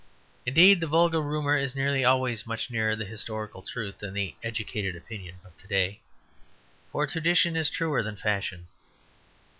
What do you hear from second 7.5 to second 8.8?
is truer than fashion.